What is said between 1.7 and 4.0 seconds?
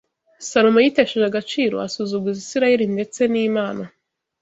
asuzuguza Isirayeli ndetse n’Imana.